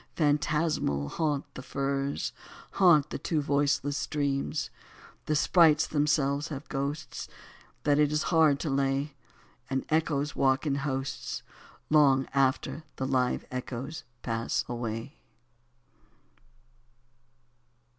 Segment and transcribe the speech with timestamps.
[0.15, 2.33] Phantasmal haunt the firs,
[2.71, 4.71] Haunt the two voiceless streams:
[5.27, 7.27] The sprites themselves have ghosts
[7.83, 9.13] That it is hard to lay,
[9.69, 11.43] And echoes walk in hosts
[11.91, 15.19] Long after the live echoes pass away.